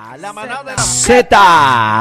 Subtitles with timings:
[0.00, 1.28] A la manada de la Z,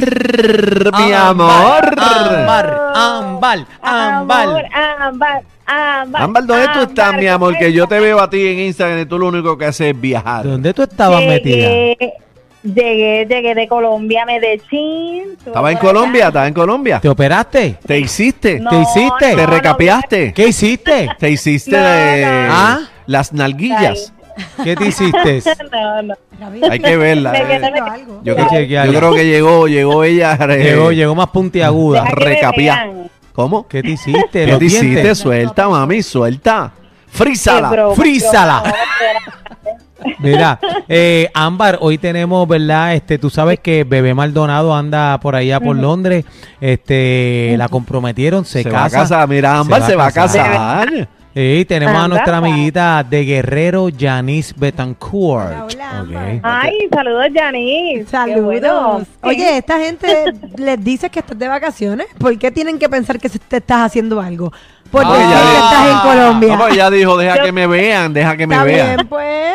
[0.96, 1.94] mi amor.
[1.98, 4.68] Ámbar, ámbar, ámbar.
[4.72, 6.22] Ámbar, ámbar.
[6.22, 7.58] Ámbar, ¿dónde tú estás, mi amor?
[7.58, 10.00] Que yo te veo a ti en Instagram y tú lo único que haces es
[10.00, 10.46] viajar.
[10.46, 11.68] ¿Dónde tú estabas metida?
[11.68, 15.36] Llegué, llegué, de Colombia, Medellín.
[15.44, 16.28] ¿Estaba en Colombia?
[16.28, 17.00] ¿Estaba en Colombia?
[17.00, 17.78] ¿Te operaste?
[17.84, 18.60] ¿Te hiciste?
[18.60, 19.34] No, ¿Te hiciste?
[19.34, 20.32] ¿Te no, recapeaste?
[20.32, 21.08] ¿Qué hiciste?
[21.18, 22.54] ¿Te hiciste No, de no.
[22.54, 22.80] ¿Ah?
[23.06, 24.12] las nalguillas?
[24.64, 25.42] ¿Qué te hiciste?
[25.72, 26.14] No, no.
[26.70, 27.32] Hay que verla.
[27.32, 27.44] Me eh.
[27.48, 28.92] quedé- me- Yo, Hay que creo, chequearla.
[28.92, 30.34] yo creo que llegó, llegó ella.
[30.50, 32.04] eh, Llegó, llegó más puntiaguda.
[32.56, 33.10] Vean.
[33.32, 33.66] ¿Cómo?
[33.68, 34.46] ¿Qué te hiciste?
[34.46, 34.86] ¿Qué te hiciste?
[34.86, 35.18] dientes.
[35.18, 36.72] Suelta, mami, suelta.
[37.08, 37.92] Frízala.
[37.94, 38.74] Frízala.
[40.20, 42.94] Mira, eh, Ámbar, hoy tenemos, ¿verdad?
[42.94, 46.24] Este, tú sabes que Bebé Maldonado anda por allá por Londres.
[46.60, 48.98] Este, la comprometieron, se, Se va a casa.
[49.00, 49.28] casar.
[49.28, 50.46] Mira, Ámbar se va a casar.
[50.52, 51.08] casar.
[51.38, 55.72] Sí, tenemos a nuestra amiguita de Guerrero, Janice Betancourt.
[55.72, 56.40] Hola.
[56.42, 58.06] Ay, saludos, Janice.
[58.10, 58.42] Saludos.
[58.44, 59.06] bueno.
[59.22, 62.08] Oye, esta gente les dice que estás de vacaciones.
[62.18, 64.52] ¿Por qué tienen que pensar que te estás haciendo algo?
[64.90, 66.48] Porque Ah, ya estás en Colombia.
[66.56, 68.96] No, pues ella dijo, deja que me vean, deja que me vean.
[68.96, 69.54] bien, pues.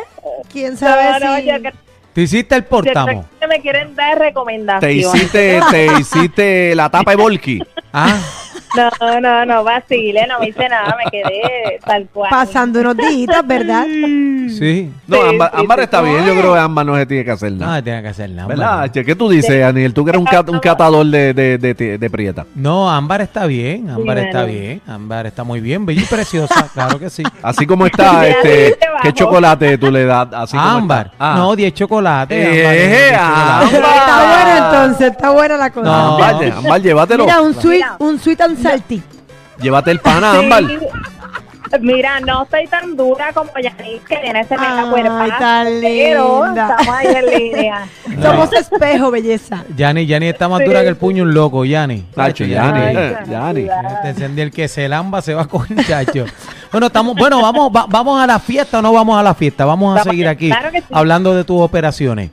[0.53, 1.69] ¿Quién sabe no, si...
[2.13, 3.25] ¿Te hiciste el portamo?
[3.41, 5.15] que me quieren dar Te recomendaciones.
[5.15, 7.61] hiciste, te hiciste la tapa de Volky.
[7.95, 8.17] Ah,
[8.75, 12.29] No, no, no, vacile, no me hice nada, me quedé tal cual.
[12.31, 13.85] Pasando unos días, ¿verdad?
[13.85, 14.89] sí.
[15.07, 15.83] No, Sí, Ámbar, sí, Ámbar sí.
[15.83, 16.25] está bien.
[16.25, 17.81] Yo creo que Ámbar no se tiene que hacer No, nada.
[17.83, 18.47] tiene que hacer nada.
[18.47, 18.91] ¿Verdad?
[18.91, 19.93] Che, ¿Qué tú dices, Daniel?
[19.93, 22.45] Tú que eres un, cat- un catador de, de, de, de- de prieta.
[22.55, 26.67] No, Ámbar está bien, Ámbar Sí, está bien, Ámbar está muy bien, bella y preciosa,
[26.73, 27.23] claro que sí.
[27.41, 28.77] Así como está, este.
[29.03, 30.27] ¿Qué chocolate tú le das?
[30.33, 31.11] Así Ámbar.
[31.19, 31.35] Ah.
[31.37, 32.37] no, 10 chocolates.
[32.37, 33.99] Eh, Ámbar, 10 ah, chocolates.
[33.99, 35.85] Está bueno entonces, está buena la cosa.
[35.85, 36.15] No.
[36.15, 37.25] Ámbar, Ámbar, llévatelo.
[37.25, 37.95] Mira, un sweet, Mira.
[37.99, 39.03] un sweet and salty.
[39.59, 40.37] Llévate el pana, Sí.
[40.39, 40.63] Ámbar.
[41.81, 46.45] Mira, no estoy tan dura como Janice, que tiene ese mega Ay, cuerpazo, tan pero
[46.45, 46.67] linda.
[46.69, 47.87] estamos ahí en línea.
[48.21, 49.63] Somos espejo, belleza.
[49.75, 50.65] Yani, Yani está más Sí.
[50.65, 52.05] dura que el puño un loco, Yani.
[52.13, 53.61] Tacho, Ay, Yani, qué eh, Yani.
[53.63, 54.01] necesidad.
[54.03, 56.25] Te encendí el que se lamba, se va con chacho.
[56.73, 59.63] Bueno, estamos, bueno, vamos, va- vamos a la fiesta o no vamos a la fiesta.
[59.63, 60.87] Vamos a Vamos, seguir aquí claro que sí.
[60.91, 62.31] hablando de tus operaciones.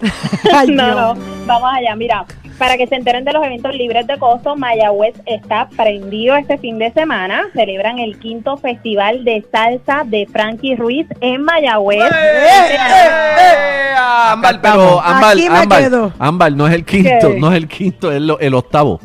[0.52, 1.94] Ay, No, no, vamos allá.
[1.94, 2.24] Mira,
[2.58, 6.78] para que se enteren de los eventos libres de costo, Mayagüez está prendido este fin
[6.78, 7.42] de semana.
[7.52, 12.10] Celebran el quinto festival de salsa de Frankie Ruiz en Mayagüez.
[12.10, 16.12] Eh, Ámbar, pero Ámbar, Aquí me Ámbar.
[16.18, 17.38] Ámbar, no es el quinto, ¿Qué?
[17.38, 19.00] no es el quinto, es lo- el octavo.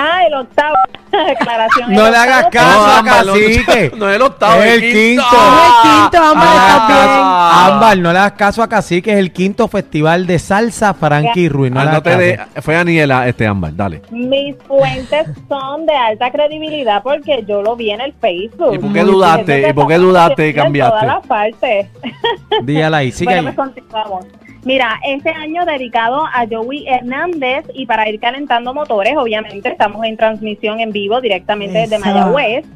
[0.00, 0.74] Ah, el octavo.
[1.40, 1.92] Aclaración.
[1.92, 3.92] No le hagas caso a no- Cacique.
[3.96, 5.22] No es el octavo, Es el quinto.
[5.22, 7.72] Es el quinto, Ámbar, No le hagas está caso- bien.
[7.74, 11.72] Ámbar, no le hagas caso a Cacique, es el quinto festival de salsa Frankie Ruiz.
[11.72, 14.02] No Ah, no te de- fue Aniela, este Ámbar, dale.
[14.10, 18.74] Mis fuentes son de alta credibilidad porque yo lo vi en el Facebook.
[18.74, 19.68] ¿Y por qué dudaste?
[19.70, 21.06] ¿Y por qué te dudaste y en todas cambiaste?
[21.06, 21.86] las partes.
[22.62, 23.54] Dígala ahí, sigue Bueno, ahí.
[23.54, 24.26] pues continuamos.
[24.68, 30.18] Mira, este año dedicado a Joey Hernández y para ir calentando motores, obviamente estamos en
[30.18, 32.04] transmisión en vivo directamente desde Eso.
[32.04, 32.66] Mayagüez.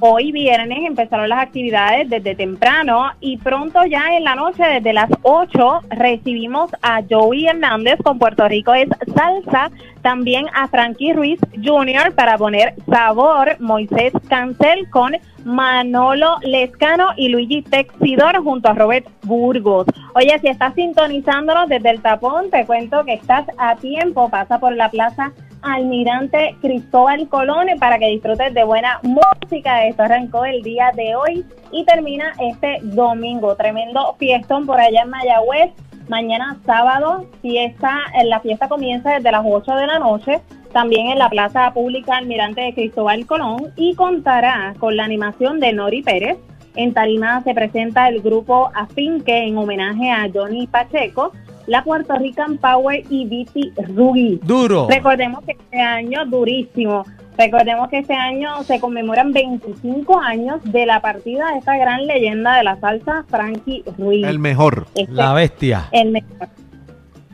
[0.00, 5.08] Hoy viernes empezaron las actividades desde temprano y pronto ya en la noche, desde las
[5.22, 9.70] 8, recibimos a Joey Hernández con Puerto Rico es salsa,
[10.02, 12.12] también a Frankie Ruiz Jr.
[12.14, 15.12] para poner sabor, Moisés Cancel con
[15.44, 19.86] Manolo Lescano y Luigi Texidor junto a Robert Burgos.
[20.14, 24.74] Oye, si estás sintonizándonos desde el tapón, te cuento que estás a tiempo, pasa por
[24.74, 25.32] la plaza
[25.64, 29.86] Almirante Cristóbal Colón para que disfrutes de buena música.
[29.86, 33.56] Esto arrancó el día de hoy y termina este domingo.
[33.56, 35.72] Tremendo fiestón por allá en Mayagüez.
[36.08, 40.40] Mañana sábado, fiesta, eh, la fiesta comienza desde las 8 de la noche,
[40.72, 45.72] también en la Plaza Pública Almirante de Cristóbal Colón y contará con la animación de
[45.72, 46.36] Nori Pérez.
[46.76, 51.32] En Tarima se presenta el grupo Afinque en homenaje a Johnny Pacheco,
[51.66, 54.40] la Puerto Rican Power y Viti Rugi.
[54.42, 54.86] Duro.
[54.90, 57.04] Recordemos que este año durísimo.
[57.36, 62.56] Recordemos que este año se conmemoran 25 años de la partida de esta gran leyenda
[62.56, 64.24] de la salsa, Frankie Ruiz.
[64.26, 64.86] El mejor.
[64.94, 65.88] Este- La bestia.
[65.90, 66.48] el mejor.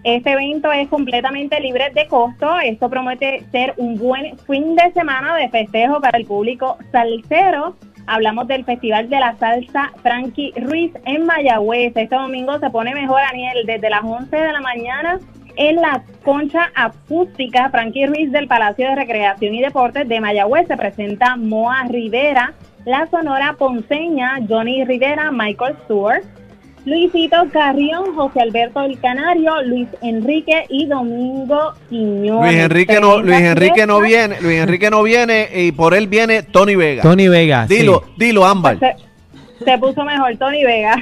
[0.02, 2.58] Este evento es completamente libre de costo.
[2.60, 7.76] Esto promete ser un buen fin de semana de festejo para el público salsero.
[8.12, 11.92] Hablamos del Festival de la Salsa Frankie Ruiz en Mayagüez.
[11.94, 15.20] Este domingo se pone mejor, Aniel, desde las 11 de la mañana
[15.54, 20.66] en la concha acústica Frankie Ruiz del Palacio de Recreación y Deportes de Mayagüez.
[20.66, 22.54] Se presenta Moa Rivera,
[22.84, 26.24] la Sonora Ponceña, Johnny Rivera, Michael Stewart.
[26.84, 32.52] Luisito Carrión, José Alberto El Canario, Luis Enrique y Domingo Quiñones.
[32.52, 36.42] Luis Enrique no, Luis Enrique no viene, Luis Enrique no viene y por él viene
[36.42, 37.02] Tony Vega.
[37.02, 37.66] Tony Vega.
[37.68, 37.76] sí.
[37.76, 38.78] Dilo, dilo, Ámbar.
[38.78, 40.96] Se, se puso mejor Tony Vega.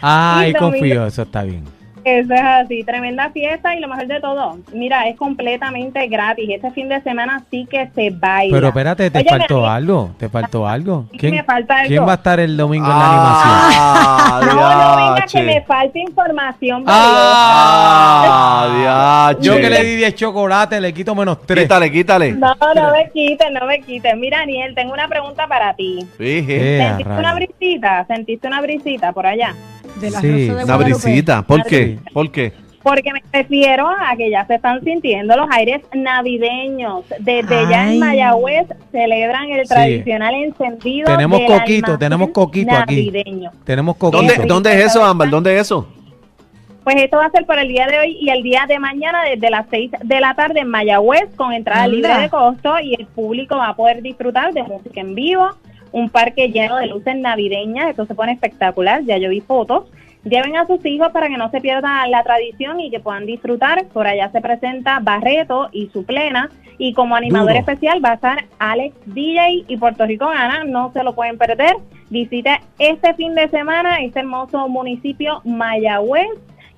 [0.00, 1.77] Ay, confío, eso está bien.
[2.04, 6.48] Eso es así, tremenda fiesta y lo mejor de todo, mira, es completamente gratis.
[6.50, 8.54] Este fin de semana sí que se baila.
[8.56, 10.10] Pero espérate, te Oye, faltó algo.
[10.18, 11.06] Te faltó algo.
[11.18, 11.88] Sí, me falta algo.
[11.88, 13.54] ¿Quién va a estar el domingo en la animación?
[13.80, 16.84] Ah, No, no venga que me falta información.
[18.28, 19.32] Ah.
[19.40, 21.64] Yo que le di 10 chocolates, le quito menos 3.
[21.64, 22.32] Quítale, quítale.
[22.32, 24.16] No, no me quites, no me quites.
[24.16, 26.06] Mira, Aniel, tengo una pregunta para ti.
[26.16, 26.76] Fije.
[26.78, 28.06] Eh, ¿Sentiste una brisita?
[28.06, 29.54] ¿Sentiste una brisita por allá?
[30.00, 31.42] De la Sí, Rosa de Una brisita.
[31.42, 31.98] ¿Por qué?
[32.12, 32.52] ¿Por qué?
[32.82, 37.04] Porque me refiero a que ya se están sintiendo los aires navideños.
[37.18, 37.94] Desde ya Ay.
[37.94, 39.74] en Mayagüez celebran el Sí.
[39.74, 41.06] tradicional encendido.
[41.06, 43.10] Tenemos del coquito, tenemos coquito aquí.
[43.10, 43.50] navideño.
[43.64, 44.18] Tenemos coquito.
[44.22, 44.46] ¿Dónde.
[44.46, 45.28] ¿Dónde es eso, Ámbar?
[45.30, 45.88] ¿Dónde es eso?
[46.84, 49.22] Pues esto va a ser por el día de hoy y el día de mañana
[49.24, 51.94] desde las 6 de la tarde en Mayagüez con entrada Anda.
[51.96, 55.48] libre de costo y el público va a poder disfrutar de música en vivo,
[55.92, 59.84] un parque lleno de luces navideñas, esto se pone espectacular, ya yo vi fotos.
[60.24, 63.86] Lleven a sus hijos para que no se pierdan la tradición y que puedan disfrutar.
[63.86, 66.50] Por allá se presenta Barreto y su plena.
[66.76, 67.60] Y como animador Duro.
[67.60, 70.64] especial va a estar Alex DJ y Puerto Rico Gana.
[70.64, 71.76] No se lo pueden perder.
[72.10, 76.28] Visite este fin de semana este hermoso municipio Mayagüez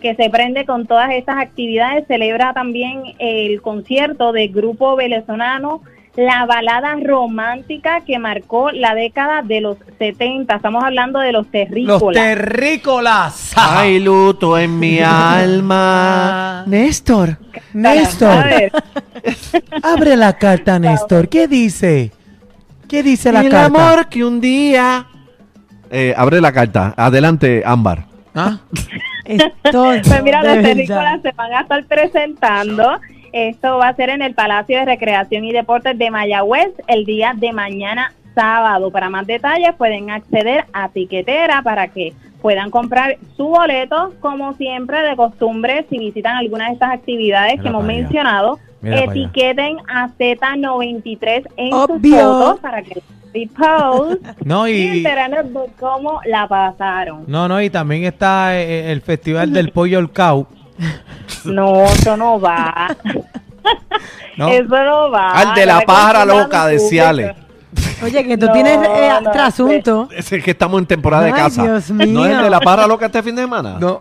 [0.00, 2.06] que se prende con todas estas actividades.
[2.06, 5.82] Celebra también el concierto del grupo venezolano
[6.16, 10.56] la balada romántica que marcó la década de los 70.
[10.56, 12.22] Estamos hablando de los Los terrícolas.
[12.22, 13.52] terrícolas.
[13.56, 16.64] Hay luto en mi alma.
[16.66, 18.72] Néstor, A Néstor, ver,
[19.82, 21.28] abre la carta, Néstor.
[21.28, 22.10] ¿Qué dice?
[22.88, 23.66] ¿Qué dice la El carta?
[23.66, 25.06] amor que un día.
[25.92, 26.92] Eh, abre la carta.
[26.96, 28.04] Adelante, Ámbar.
[28.34, 28.58] ¿Ah?
[29.24, 33.00] Esto, pues mira, los terrícolas se van a estar presentando.
[33.32, 37.32] Esto va a ser en el Palacio de Recreación y Deportes de Mayagüez el día
[37.36, 38.90] de mañana sábado.
[38.90, 45.02] Para más detalles pueden acceder a Tiquetera para que puedan comprar su boleto, como siempre
[45.02, 50.08] de costumbre, si visitan alguna de estas actividades Mira que hemos mencionado, Mira etiqueten a
[50.18, 52.16] Z93 en sus Obvio.
[52.16, 53.02] fotos para que
[53.34, 57.24] repost No, y y, enterarnos de cómo la pasaron.
[57.26, 60.46] no, no, y también está eh, el Festival del Pollo Olcau.
[61.44, 62.96] No, eso no va.
[64.36, 64.48] ¿no?
[64.48, 65.32] Eso no va.
[65.32, 66.78] Al de No la me pájara loca de.
[66.78, 67.36] Ciales.
[68.02, 70.08] Oye, que tú No, tienes eh, no, trasunto.
[70.16, 71.62] Es el que estamos en temporada de Ay, casa.
[71.62, 72.42] Dios ¿No es el mío.
[72.42, 73.76] de la parra loca este fin de semana?
[73.78, 74.00] No.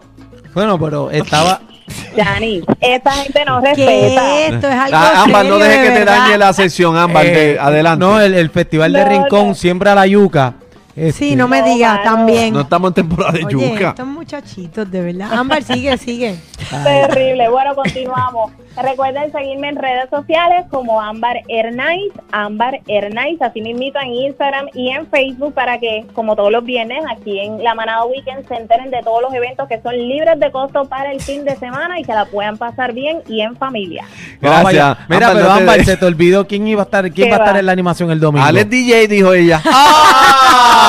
[0.53, 1.61] Bueno, pero estaba.
[2.15, 4.39] Dani, esa gente no respeta.
[4.41, 7.25] esto es algo Ah, Ámbar, no serio, dejes de que te dañe la sesión, Ámbar.
[7.25, 8.05] de- eh, adelante.
[8.05, 9.55] No, el, el Festival de No, Rincón no.
[9.55, 10.53] siembra la yuca.
[10.99, 12.53] Sí, Este, no me No, digas también.
[12.53, 13.89] No estamos en temporada de Oye, yuca.
[13.89, 15.33] estos muchachitos, de verdad.
[15.33, 16.35] Ámbar, sigue, sigue.
[16.83, 17.49] Terrible.
[17.49, 18.51] Bueno, continuamos.
[18.81, 24.89] Recuerden seguirme en redes sociales como Ámbar Hernais, Ámbar Hernais, así mismito en Instagram y
[24.89, 28.89] en Facebook para que, como todos los viernes, aquí en La Manada Weekend se enteren
[28.89, 32.03] de todos los eventos que son libres de costo para el fin de semana y
[32.03, 34.05] que la puedan pasar bien y en familia.
[34.39, 34.71] Gracias.
[34.71, 37.31] Mira, Ámbar, pero no te Ámbar, se te olvidó quién iba a estar, quién ¿Qué
[37.31, 38.45] va a estar en la animación el domingo.
[38.45, 39.61] Alex DJ, dijo ella.
[39.65, 40.85] ¡Ah!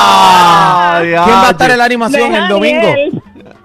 [1.01, 2.93] ¿Quién va a estar en la animación Ven, el domingo?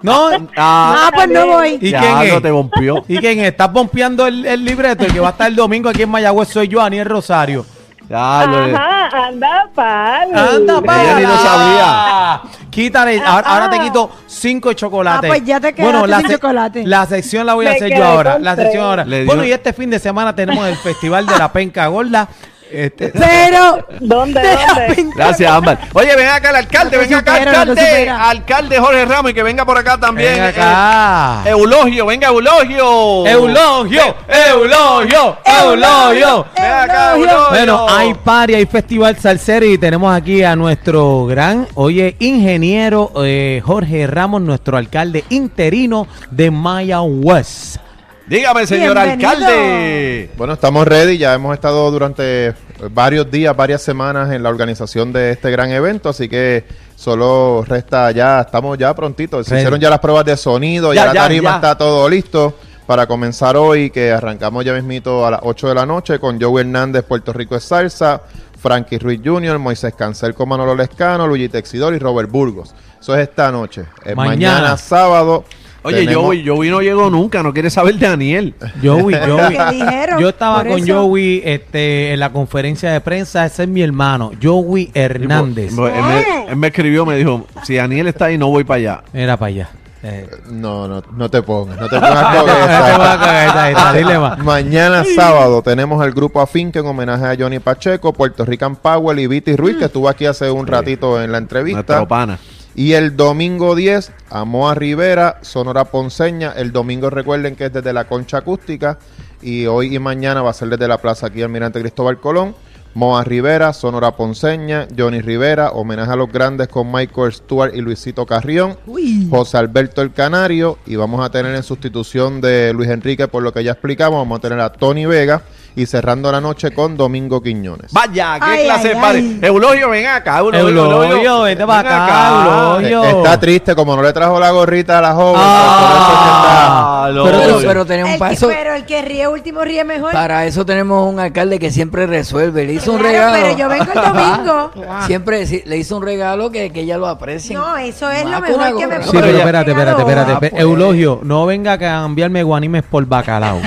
[0.01, 0.29] No.
[0.55, 1.77] Ah, pues no voy.
[1.81, 2.33] ¿Y ya, quién es?
[2.33, 3.03] no te bompió.
[3.07, 3.47] ¿Y quién es?
[3.47, 5.05] ¿Estás pompeando el, el libreto?
[5.05, 7.65] El que va a estar el domingo aquí en Mayagüez soy yo, Aniel Rosario.
[8.09, 10.29] Ya, Ajá, anda, pal.
[10.33, 10.81] Anda,
[11.17, 12.41] ni lo sabía.
[12.69, 15.29] Quítale, ahora, ahora te quito cinco chocolates.
[15.29, 16.87] Ah, pues ya te quedaste la sin se- chocolate.
[16.87, 18.39] La sección la voy a hacer yo ahora.
[18.39, 19.05] La sección ahora.
[19.25, 22.29] Bueno, y este fin de semana tenemos el Festival de la Penca Gorda.
[22.71, 25.11] Este, Pero, ¿Dónde, dónde?
[25.15, 25.79] Gracias, Ámbar.
[25.93, 27.89] Oye, ven acá el alcalde, No te ven acá, supera, no te alcalde.
[27.89, 28.29] supera.
[28.29, 30.33] Alcalde Jorge Ramos y que venga por acá también.
[30.33, 31.41] ven acá.
[31.45, 33.25] Eh, Eulogio, venga, Eulogio.
[33.27, 36.45] Eulogio, Eulogio, Eulogio.
[36.55, 37.49] Ven acá, Eulogio.
[37.49, 43.61] Bueno, hay party, hay festival salsero y tenemos aquí a nuestro gran, oye, ingeniero eh,
[43.65, 47.79] Jorge Ramos, nuestro alcalde interino de Mayagüez.
[48.27, 49.29] Dígame, señor Bienvenido.
[49.29, 50.29] alcalde.
[50.37, 52.53] Bueno, estamos ready, ya hemos estado durante
[52.91, 56.65] varios días, varias semanas en la organización de este gran evento, así que
[56.97, 59.45] solo resta ya, estamos ya prontitos.
[59.45, 59.61] Se Ready.
[59.61, 61.55] hicieron ya las pruebas de sonido, ya, Ya, la tarima ya.
[61.55, 62.53] está todo listo
[62.85, 66.61] para comenzar hoy, que arrancamos ya mismito a las 8 de la noche con Joe
[66.61, 68.21] Hernández, Puerto Rico es Salsa,
[68.61, 72.75] Frankie Ruiz Jr., Moisés Cancel con Manolo Lescano, Luigi Texidor y Robert Burgos.
[72.99, 73.85] Eso es esta noche.
[74.03, 74.25] Mañana.
[74.25, 75.45] mañana sábado.
[75.87, 78.53] Oye, tenemos- Joey, Joey no llegó nunca, no quiere saber de Daniel.
[78.83, 79.57] Joey, Joey.
[79.57, 83.45] que dijeron, Yo estaba con eso- Joey este, en la conferencia de prensa.
[83.45, 85.71] Ese es mi hermano, Joey Hernández.
[85.71, 89.03] Él me, él me escribió, me dijo, si Daniel está ahí, no voy para allá.
[89.13, 89.69] Era para allá.
[90.03, 94.35] Eh, No, no, no te pongas, no te pongas con esa.
[94.43, 99.27] Mañana sábado tenemos al grupo Afinque en homenaje a Johnny Pacheco, Puerto Rican Powell y
[99.27, 101.81] Viti Ruiz, que estuvo aquí hace un ratito en la entrevista.
[101.81, 102.37] Nuestro pana.
[102.77, 106.53] Y el domingo 10, Amoa Rivera, Sonora Ponceña.
[106.55, 108.99] El domingo recuerden que es desde la Concha Acústica.
[109.41, 112.53] Y hoy y mañana va a ser desde la plaza aquí Almirante Cristóbal Colón.
[112.93, 118.27] Moa Rivera, Sonora Ponceña, Johnny Rivera, homenaje a los grandes con Michael Stewart y Luisito
[118.27, 118.77] Carrión.
[118.85, 119.27] Uy.
[119.27, 123.51] José Alberto el Canario y vamos a tener en sustitución de Luis Enrique por lo
[123.51, 125.41] que ya explicamos, vamos a tener a Tony Vega
[125.77, 127.93] y cerrando la noche con Domingo Quiñones.
[127.93, 129.19] Vaya, qué Ay, clase ay, de padre.
[129.19, 129.39] ay.
[129.43, 130.39] Eulogio, ven acá.
[130.39, 130.67] Eulogio,
[131.03, 133.03] Eulogio, vete para acá, Eulogio.
[133.03, 135.41] Está triste como no le trajo la gorrita a la joven.
[135.41, 140.11] Ah, Pero, pero tenemos El para que- eso, pero el que ríe último ríe mejor.
[140.11, 142.65] para eso tenemos un alcalde que siempre resuelve.
[142.65, 143.37] Le hizo un regalo.
[143.39, 144.71] pero yo vengo el domingo.
[145.07, 147.55] Siempre le hizo un regalo que, que ella lo aprecie.
[147.55, 149.03] No, eso es lo mejor que me.
[149.03, 150.31] Sí, pero espérate, espérate, espérate.
[150.33, 150.53] Ah, pues.
[150.55, 153.59] Eulogio, no venga a cambiarme guanimes por bacalao.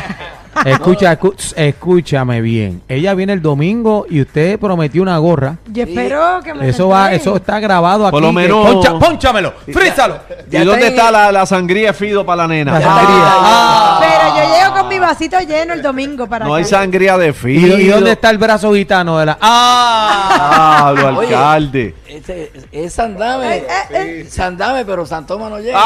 [0.65, 2.83] Escucha, escu- escúchame bien.
[2.89, 5.57] Ella viene el domingo y usted prometió una gorra.
[5.67, 8.13] Yo espero que me Eso lo va, eso está grabado aquí.
[8.13, 10.19] Por lo que- menos- poncha- pónchamelo, frízalo.
[10.49, 12.73] ¿Y Ya dónde está la, la sangría Fido para la nena?
[12.73, 13.09] La sangría.
[13.23, 14.01] Ah.
[14.01, 16.71] Pero yo llego con mi vasito lleno el domingo para No hay acá.
[16.79, 17.79] sangría de ¿Y, Fido.
[17.79, 19.39] y dónde está el brazo gitano de la.?
[19.41, 20.83] ¡Ah!
[20.89, 21.35] Ah, lo Oye.
[21.35, 21.95] alcalde.
[22.23, 23.57] Ese- es Sandame.
[23.59, 25.79] Eh, eh, Sandame, pero Santoma no llega.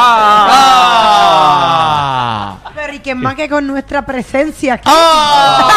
[1.24, 2.58] ¡Ah!
[2.74, 4.88] Pero y que más que con nuestra presencia aquí.
[4.92, 5.70] ¡Ah!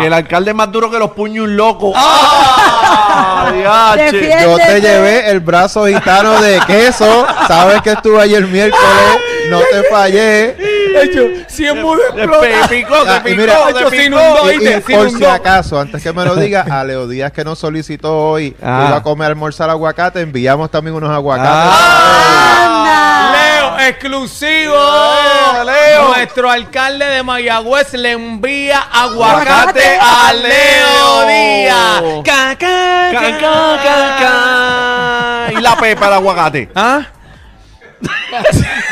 [0.00, 1.92] Que el alcalde es más duro que los puños un loco.
[1.94, 3.94] ¡Ah!
[3.96, 7.26] Defiende- Yo te llevé el brazo gitano de queso.
[7.46, 8.82] Sabes que estuve ayer el miércoles.
[9.50, 10.56] No te fallé.
[11.48, 12.26] Si es muy Te
[12.68, 14.52] picó, Ah, te y picó, mira, hecho, sin picó.
[14.52, 17.58] Y, y por si acaso, antes que me lo diga, a Leo Díaz que nos
[17.58, 18.86] solicitó hoy Ah.
[18.88, 21.50] iba a comer almorzar aguacate, enviamos también unos aguacates.
[21.52, 23.32] Ah.
[23.32, 24.74] Leo, exclusivo.
[24.74, 26.08] Leo, Leo.
[26.14, 31.26] Nuestro alcalde de Mayagüez le envía aguacate Aguacate a Leo.
[31.28, 32.02] Díaz.
[32.24, 35.52] Ca, ca, Ca, ca, ca, ca, ca.
[35.58, 36.68] Y la pepa de aguacate.
[36.74, 37.00] ¿Ah?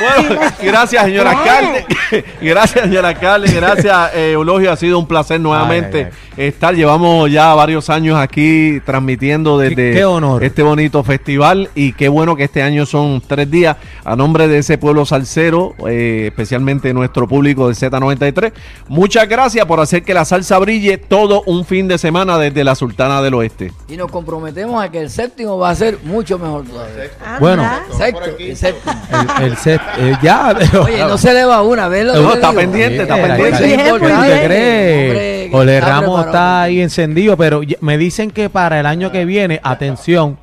[0.00, 1.84] Bueno, gracias, señor alcalde.
[2.40, 3.52] gracias, señor alcalde.
[3.52, 4.72] Gracias, eh, Eulogio.
[4.72, 6.74] Ha sido un placer nuevamente Ay, estar.
[6.74, 10.42] Llevamos ya varios años aquí transmitiendo desde Qué- qué honor.
[10.44, 11.70] este bonito festival.
[11.74, 15.74] Y qué bueno que este año son tres días a nombre de ese pueblo salsero,
[15.88, 18.52] eh, especialmente nuestro público de Z93.
[18.88, 22.74] Muchas gracias por hacer que la salsa brille todo un fin de semana desde la
[22.74, 23.72] Sultana del Oeste.
[23.88, 27.04] Y nos comprometemos a que el séptimo va a ser mucho mejor todavía.
[27.40, 27.68] Bueno.
[27.96, 28.92] Sexto, el séptimo.
[29.12, 30.54] El, el set, eh, ya.
[30.58, 32.60] pero- Oye, no se le va una, ¿ves lo que No, está digo?
[32.60, 35.48] pendiente, está pendiente.
[35.52, 39.60] Ole está Ramos está ahí encendido, pero me dicen que para el año que viene,
[39.62, 40.38] atención,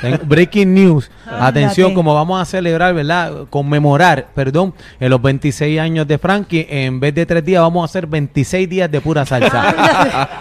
[0.00, 3.32] ten- breaking news, atención, como vamos a celebrar, ¿verdad?
[3.50, 7.84] Conmemorar, perdón, en los 26 años de Frankie, en vez de tres días, vamos a
[7.86, 10.28] hacer 26 días de pura salsa.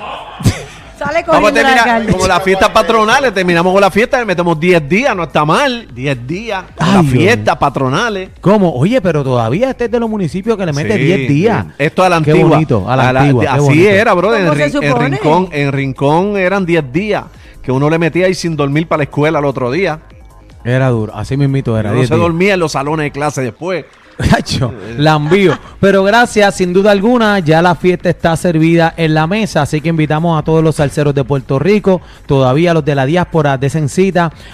[0.98, 2.12] Sale Vamos a corriendo el terminar alcalde.
[2.14, 3.34] como las fiestas patronales.
[3.34, 5.88] Terminamos con la fiesta, le metemos 10 días, no está mal.
[5.94, 6.64] 10 días.
[6.78, 8.30] Ay, las fiestas patronales.
[8.42, 8.74] ¿Cómo?
[8.74, 11.66] Oye, pero todavía este es de los municipios que le mete Sí, 10 días.
[11.68, 11.74] sí.
[11.78, 12.50] Esto a la Qué antigua.
[12.50, 13.90] bonito, a la antigua, así bonito.
[13.90, 14.36] era, bro.
[14.36, 14.54] En.
[14.54, 17.24] Rincón, en Rincón eran 10 días.
[17.62, 20.00] Que uno le metía ahí sin dormir para la escuela al otro día.
[20.64, 21.90] Era duro, así mismito era.
[21.90, 22.22] Uno 10 se días.
[22.28, 23.86] dormía en los salones de clase después.
[24.98, 25.58] La envío.
[25.80, 29.90] Pero gracias, sin duda alguna, ya la fiesta está servida en la mesa, así que
[29.90, 33.68] invitamos a todos los salseros de Puerto Rico, todavía los de la diáspora de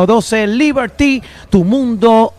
[0.47, 2.33] Liberty, tu mundo,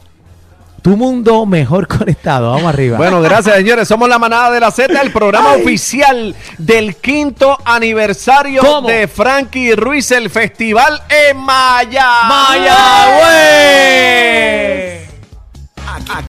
[0.83, 2.51] tu mundo mejor conectado.
[2.53, 2.97] Vamos arriba.
[2.97, 3.89] Bueno, gracias señores.
[3.89, 10.11] Somos la manada de la Z, el programa oficial del quinto aniversario de Frankie Ruiz,
[10.11, 11.39] el festival en.
[11.39, 12.07] ¡Maya!